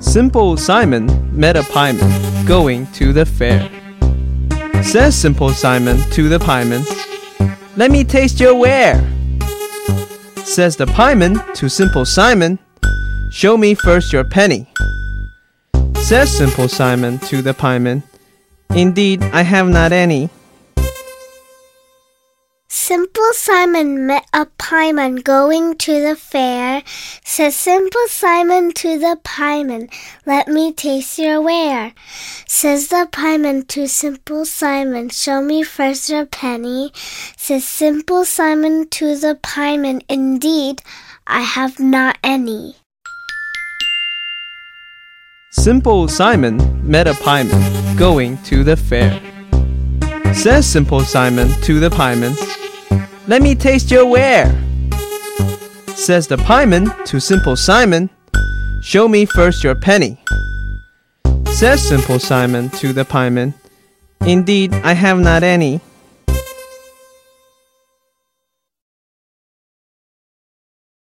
[0.00, 3.70] Simple Simon met a pieman going to the fair.
[4.82, 6.84] Says Simple Simon to the pieman,
[7.76, 9.00] Let me taste your ware.
[10.44, 12.58] Says the pieman to Simple Simon,
[13.30, 14.66] Show me first your penny.
[15.94, 18.02] Says Simple Simon to the pieman,
[18.70, 20.28] Indeed, I have not any.
[22.86, 26.82] Simple Simon met a pieman going to the fair.
[27.24, 29.88] Says Simple Simon to the pieman,
[30.26, 31.94] Let me taste your ware.
[32.46, 36.92] Says the pieman to Simple Simon, Show me first your penny.
[37.38, 40.82] Says Simple Simon to the pieman, Indeed,
[41.26, 42.74] I have not any.
[45.52, 49.18] Simple Simon met a pieman going to the fair.
[50.34, 52.36] Says Simple Simon to the pieman,
[53.26, 54.52] Let me taste your ware.
[55.96, 58.10] Says the pieman to Simple Simon,
[58.82, 60.18] Show me first your penny.
[61.46, 63.54] Says Simple Simon to the pieman,
[64.26, 65.80] Indeed, I have not any.